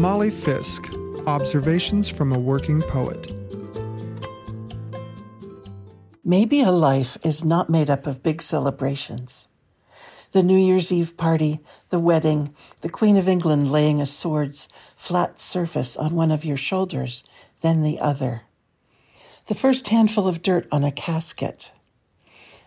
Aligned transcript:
Molly 0.00 0.30
Fisk 0.30 0.90
Observations 1.26 2.08
from 2.08 2.32
a 2.32 2.38
Working 2.38 2.80
Poet. 2.80 3.34
Maybe 6.24 6.62
a 6.62 6.70
life 6.70 7.18
is 7.22 7.44
not 7.44 7.68
made 7.68 7.90
up 7.90 8.06
of 8.06 8.22
big 8.22 8.40
celebrations. 8.40 9.48
The 10.32 10.42
New 10.42 10.56
Year's 10.56 10.90
Eve 10.90 11.18
party, 11.18 11.60
the 11.90 11.98
wedding, 11.98 12.54
the 12.80 12.88
Queen 12.88 13.18
of 13.18 13.28
England 13.28 13.70
laying 13.70 14.00
a 14.00 14.06
sword's 14.06 14.70
flat 14.96 15.38
surface 15.38 15.98
on 15.98 16.14
one 16.14 16.30
of 16.30 16.46
your 16.46 16.56
shoulders, 16.56 17.22
then 17.60 17.82
the 17.82 18.00
other. 18.00 18.44
The 19.48 19.54
first 19.54 19.88
handful 19.88 20.26
of 20.26 20.40
dirt 20.40 20.66
on 20.72 20.82
a 20.82 20.90
casket. 20.90 21.72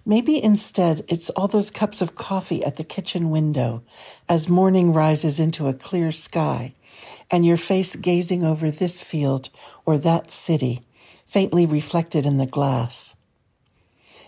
Maybe 0.05 0.43
instead 0.43 1.03
it's 1.07 1.31
all 1.31 1.47
those 1.47 1.71
cups 1.71 1.99
of 1.99 2.13
coffee 2.13 2.63
at 2.63 2.75
the 2.75 2.83
kitchen 2.83 3.31
window 3.31 3.81
as 4.29 4.47
morning 4.47 4.93
rises 4.93 5.39
into 5.39 5.67
a 5.67 5.73
clear 5.73 6.11
sky 6.11 6.75
and 7.29 7.45
your 7.45 7.57
face 7.57 7.95
gazing 7.95 8.43
over 8.43 8.69
this 8.69 9.01
field 9.01 9.49
or 9.85 9.97
that 9.97 10.31
city, 10.31 10.85
faintly 11.25 11.65
reflected 11.65 12.25
in 12.25 12.37
the 12.37 12.45
glass. 12.45 13.15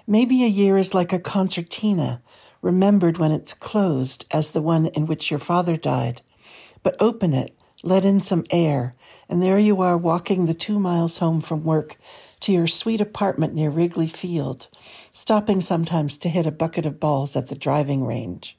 Maybe 0.07 0.43
a 0.43 0.47
year 0.47 0.77
is 0.77 0.93
like 0.93 1.13
a 1.13 1.19
concertina, 1.19 2.21
remembered 2.61 3.17
when 3.17 3.31
it's 3.31 3.53
closed 3.53 4.25
as 4.31 4.51
the 4.51 4.61
one 4.61 4.87
in 4.87 5.05
which 5.05 5.29
your 5.29 5.39
father 5.39 5.77
died, 5.77 6.21
but 6.83 6.95
open 6.99 7.33
it, 7.33 7.55
let 7.83 8.05
in 8.05 8.19
some 8.19 8.45
air, 8.49 8.95
and 9.29 9.41
there 9.41 9.59
you 9.59 9.81
are 9.81 9.97
walking 9.97 10.45
the 10.45 10.53
two 10.53 10.79
miles 10.79 11.19
home 11.19 11.41
from 11.41 11.63
work 11.63 11.97
to 12.39 12.51
your 12.51 12.67
sweet 12.67 13.01
apartment 13.01 13.53
near 13.53 13.69
Wrigley 13.69 14.07
Field, 14.07 14.67
stopping 15.11 15.61
sometimes 15.61 16.17
to 16.17 16.29
hit 16.29 16.45
a 16.45 16.51
bucket 16.51 16.85
of 16.85 16.99
balls 16.99 17.35
at 17.35 17.47
the 17.47 17.55
driving 17.55 18.03
range. 18.03 18.57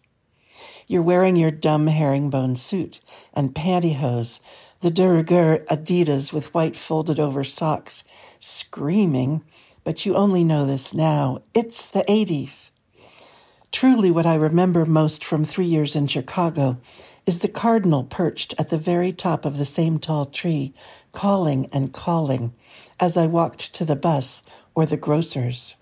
You're 0.88 1.02
wearing 1.02 1.34
your 1.34 1.50
dumb 1.50 1.88
herringbone 1.88 2.54
suit 2.56 3.00
and 3.34 3.54
pantyhose, 3.54 4.40
the 4.80 4.90
de 4.90 5.08
rigueur 5.08 5.64
Adidas 5.68 6.32
with 6.32 6.54
white 6.54 6.76
folded 6.76 7.18
over 7.18 7.42
socks, 7.42 8.04
screaming, 8.38 9.42
but 9.82 10.06
you 10.06 10.14
only 10.14 10.44
know 10.44 10.64
this 10.64 10.94
now. 10.94 11.42
It's 11.54 11.86
the 11.86 12.04
80s. 12.04 12.70
Truly, 13.72 14.12
what 14.12 14.26
I 14.26 14.34
remember 14.34 14.86
most 14.86 15.24
from 15.24 15.44
three 15.44 15.66
years 15.66 15.96
in 15.96 16.06
Chicago 16.06 16.78
is 17.26 17.40
the 17.40 17.48
cardinal 17.48 18.04
perched 18.04 18.54
at 18.56 18.68
the 18.68 18.78
very 18.78 19.12
top 19.12 19.44
of 19.44 19.58
the 19.58 19.64
same 19.64 19.98
tall 19.98 20.24
tree, 20.24 20.72
calling 21.10 21.68
and 21.72 21.92
calling 21.92 22.54
as 23.00 23.16
I 23.16 23.26
walked 23.26 23.74
to 23.74 23.84
the 23.84 23.96
bus 23.96 24.44
or 24.74 24.86
the 24.86 24.96
grocer's. 24.96 25.74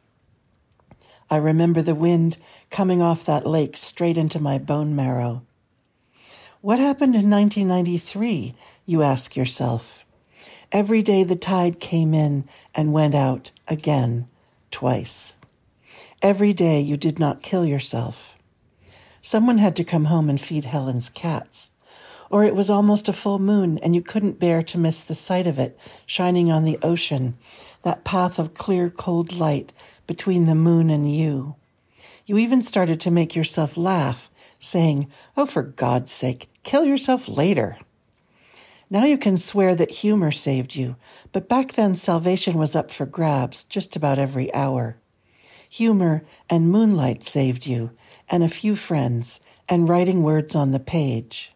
I 1.31 1.37
remember 1.37 1.83
the 1.83 1.95
wind 1.95 2.37
coming 2.71 3.01
off 3.01 3.25
that 3.25 3.47
lake 3.47 3.77
straight 3.77 4.19
into 4.19 4.39
my 4.39 4.59
bone 4.59 4.95
marrow. 4.95 5.43
What 6.61 6.79
happened 6.79 7.15
in 7.15 7.29
1993, 7.29 8.55
you 8.87 9.03
ask 9.03 9.37
yourself? 9.37 10.05
Every 10.73 11.03
day 11.03 11.23
the 11.23 11.37
tide 11.37 11.79
came 11.79 12.15
in 12.15 12.47
and 12.75 12.93
went 12.93 13.15
out 13.15 13.51
again, 13.69 14.29
twice. 14.71 15.37
Every 16.23 16.53
day 16.53 16.81
you 16.81 16.97
did 16.97 17.19
not 17.19 17.43
kill 17.43 17.65
yourself. 17.65 18.35
Someone 19.21 19.59
had 19.59 19.77
to 19.77 19.85
come 19.85 20.07
home 20.07 20.29
and 20.31 20.41
feed 20.41 20.65
Helen's 20.65 21.11
cats. 21.11 21.71
Or 22.31 22.45
it 22.45 22.55
was 22.55 22.71
almost 22.71 23.09
a 23.09 23.13
full 23.13 23.39
moon 23.39 23.79
and 23.79 23.95
you 23.95 24.03
couldn't 24.03 24.39
bear 24.39 24.63
to 24.63 24.79
miss 24.79 25.03
the 25.03 25.15
sight 25.15 25.47
of 25.47 25.59
it 25.59 25.79
shining 26.07 26.51
on 26.51 26.65
the 26.65 26.79
ocean, 26.83 27.37
that 27.83 28.05
path 28.05 28.39
of 28.39 28.55
clear, 28.55 28.91
cold 28.91 29.33
light 29.33 29.73
between 30.07 30.47
the 30.47 30.55
moon 30.55 30.91
and 30.91 31.15
you. 31.15 31.57
You 32.27 32.39
even 32.39 32.63
started 32.63 33.01
to 33.03 33.11
make 33.11 33.37
yourself 33.37 33.77
laugh, 33.77 34.31
saying, 34.59 35.11
Oh, 35.37 35.47
for 35.47 35.63
God's 35.63 36.13
sake, 36.13 36.49
kill 36.63 36.85
yourself 36.85 37.29
later. 37.29 37.77
Now 38.91 39.05
you 39.05 39.19
can 39.19 39.39
swear 39.39 39.75
that 39.75 39.91
humor 39.91 40.31
saved 40.31 40.75
you, 40.75 40.97
but 41.33 41.49
back 41.49 41.73
then 41.73 41.95
salvation 41.95 42.59
was 42.59 42.77
up 42.77 42.91
for 42.91 43.07
grabs 43.07 43.65
just 43.65 43.97
about 43.97 44.19
every 44.19 44.53
hour. 44.55 44.97
Humor 45.71 46.25
and 46.49 46.71
moonlight 46.71 47.25
saved 47.25 47.67
you, 47.67 47.91
and 48.29 48.45
a 48.45 48.49
few 48.49 48.77
friends, 48.77 49.41
and 49.69 49.89
writing 49.89 50.23
words 50.23 50.55
on 50.55 50.71
the 50.71 50.81
page. 50.81 51.54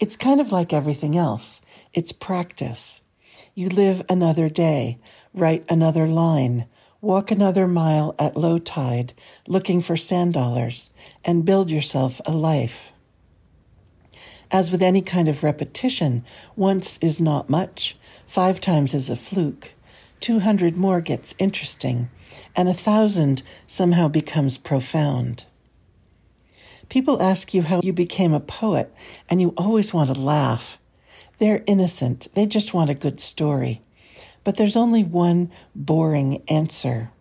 It's 0.00 0.16
kind 0.16 0.40
of 0.40 0.50
like 0.50 0.72
everything 0.72 1.14
else. 1.14 1.60
It's 1.92 2.10
practice. 2.10 3.02
You 3.54 3.68
live 3.68 4.02
another 4.08 4.48
day, 4.48 4.98
write 5.34 5.66
another 5.68 6.06
line, 6.06 6.64
walk 7.02 7.30
another 7.30 7.68
mile 7.68 8.14
at 8.18 8.34
low 8.34 8.56
tide, 8.56 9.12
looking 9.46 9.82
for 9.82 9.98
sand 9.98 10.32
dollars, 10.32 10.88
and 11.22 11.44
build 11.44 11.70
yourself 11.70 12.18
a 12.24 12.32
life. 12.32 12.92
As 14.50 14.70
with 14.72 14.80
any 14.80 15.02
kind 15.02 15.28
of 15.28 15.42
repetition, 15.44 16.24
once 16.56 16.96
is 17.02 17.20
not 17.20 17.50
much, 17.50 17.94
five 18.26 18.58
times 18.58 18.94
is 18.94 19.10
a 19.10 19.16
fluke, 19.16 19.74
two 20.18 20.38
hundred 20.38 20.78
more 20.78 21.02
gets 21.02 21.34
interesting, 21.38 22.08
and 22.56 22.70
a 22.70 22.74
thousand 22.74 23.42
somehow 23.66 24.08
becomes 24.08 24.56
profound. 24.56 25.44
People 26.90 27.22
ask 27.22 27.54
you 27.54 27.62
how 27.62 27.80
you 27.84 27.92
became 27.92 28.34
a 28.34 28.40
poet, 28.40 28.92
and 29.28 29.40
you 29.40 29.54
always 29.56 29.94
want 29.94 30.12
to 30.12 30.20
laugh. 30.20 30.80
They're 31.38 31.62
innocent, 31.68 32.26
they 32.34 32.46
just 32.46 32.74
want 32.74 32.90
a 32.90 32.94
good 32.94 33.20
story. 33.20 33.80
But 34.42 34.56
there's 34.56 34.74
only 34.74 35.04
one 35.04 35.52
boring 35.72 36.42
answer. 36.48 37.12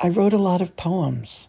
I 0.00 0.08
wrote 0.08 0.32
a 0.32 0.38
lot 0.38 0.60
of 0.60 0.74
poems. 0.74 1.46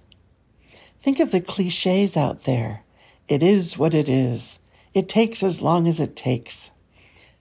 Think 1.01 1.19
of 1.19 1.31
the 1.31 1.41
cliches 1.41 2.15
out 2.15 2.43
there. 2.43 2.83
It 3.27 3.41
is 3.41 3.75
what 3.75 3.95
it 3.95 4.07
is. 4.07 4.59
It 4.93 5.09
takes 5.09 5.41
as 5.41 5.59
long 5.61 5.87
as 5.87 5.99
it 5.99 6.15
takes. 6.15 6.69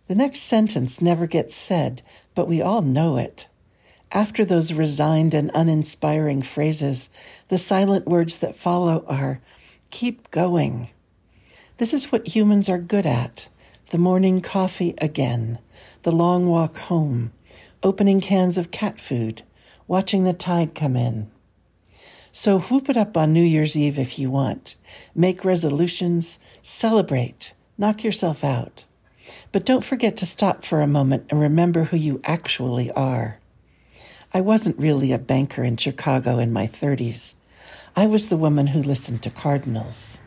The 0.08 0.14
next 0.14 0.40
sentence 0.40 1.02
never 1.02 1.26
gets 1.26 1.54
said, 1.54 2.00
but 2.34 2.48
we 2.48 2.62
all 2.62 2.80
know 2.80 3.18
it. 3.18 3.48
After 4.12 4.46
those 4.46 4.72
resigned 4.72 5.34
and 5.34 5.50
uninspiring 5.54 6.40
phrases, 6.40 7.10
the 7.48 7.58
silent 7.58 8.06
words 8.06 8.38
that 8.38 8.56
follow 8.56 9.04
are 9.08 9.42
keep 9.96 10.30
going. 10.30 10.90
This 11.78 11.94
is 11.94 12.12
what 12.12 12.36
humans 12.36 12.68
are 12.68 12.76
good 12.76 13.06
at 13.06 13.48
the 13.92 13.98
morning 13.98 14.42
coffee 14.42 14.94
again, 14.98 15.58
the 16.02 16.12
long 16.12 16.46
walk 16.46 16.76
home, 16.76 17.32
opening 17.82 18.20
cans 18.20 18.58
of 18.58 18.70
cat 18.70 19.00
food, 19.00 19.42
watching 19.88 20.24
the 20.24 20.34
tide 20.34 20.74
come 20.74 20.96
in. 20.96 21.30
So 22.30 22.58
whoop 22.58 22.90
it 22.90 22.98
up 22.98 23.16
on 23.16 23.32
New 23.32 23.42
Year's 23.42 23.74
Eve 23.74 23.98
if 23.98 24.18
you 24.18 24.30
want. 24.30 24.74
Make 25.14 25.46
resolutions, 25.46 26.40
celebrate, 26.62 27.54
knock 27.78 28.04
yourself 28.04 28.44
out. 28.44 28.84
But 29.50 29.64
don't 29.64 29.82
forget 29.82 30.18
to 30.18 30.26
stop 30.26 30.62
for 30.62 30.82
a 30.82 30.86
moment 30.86 31.24
and 31.30 31.40
remember 31.40 31.84
who 31.84 31.96
you 31.96 32.20
actually 32.24 32.90
are. 32.92 33.38
I 34.34 34.42
wasn't 34.42 34.78
really 34.78 35.12
a 35.12 35.18
banker 35.18 35.64
in 35.64 35.78
Chicago 35.78 36.38
in 36.38 36.52
my 36.52 36.66
30s. 36.66 37.34
I 37.98 38.04
was 38.04 38.28
the 38.28 38.36
woman 38.36 38.66
who 38.66 38.82
listened 38.82 39.22
to 39.22 39.30
cardinals. 39.30 40.20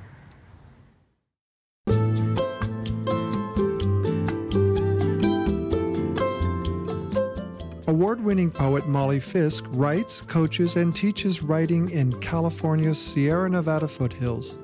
Award 7.88 8.24
winning 8.24 8.50
poet 8.50 8.88
Molly 8.88 9.20
Fisk 9.20 9.66
writes, 9.70 10.22
coaches, 10.22 10.78
and 10.78 10.96
teaches 10.96 11.44
writing 11.44 11.92
in 11.92 12.20
California's 12.20 12.98
Sierra 12.98 13.48
Nevada 13.48 13.88
foothills. 13.88 14.58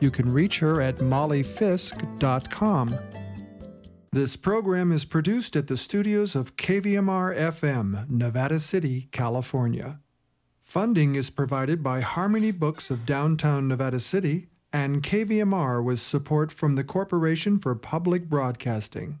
You 0.00 0.10
can 0.10 0.30
reach 0.30 0.58
her 0.58 0.82
at 0.82 0.98
mollyfisk.com. 0.98 2.98
This 4.12 4.36
program 4.36 4.92
is 4.92 5.06
produced 5.06 5.56
at 5.56 5.68
the 5.68 5.78
studios 5.78 6.34
of 6.34 6.56
KVMR 6.56 7.34
FM, 7.34 8.10
Nevada 8.10 8.60
City, 8.60 9.08
California. 9.10 10.01
Funding 10.64 11.16
is 11.16 11.28
provided 11.28 11.82
by 11.82 12.00
Harmony 12.00 12.50
Books 12.50 12.90
of 12.90 13.04
downtown 13.04 13.68
Nevada 13.68 14.00
City 14.00 14.46
and 14.72 15.02
KVMR 15.02 15.84
with 15.84 16.00
support 16.00 16.50
from 16.50 16.76
the 16.76 16.84
Corporation 16.84 17.58
for 17.58 17.74
Public 17.74 18.28
Broadcasting. 18.28 19.18